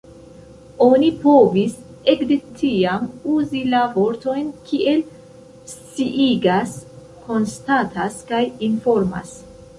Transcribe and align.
Oni 0.83 1.09
povis 1.25 1.75
ekde 2.13 2.37
tiam 2.61 3.05
uzi 3.35 3.61
la 3.75 3.83
vortojn 3.99 4.49
kiel 4.71 5.05
„sciigas“, 5.75 6.75
„konstatas“ 7.29 8.21
kaj 8.35 8.43
„informas“. 8.71 9.39